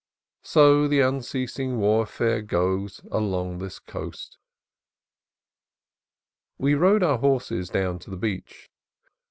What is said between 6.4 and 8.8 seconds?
We rode our horses down to the beach.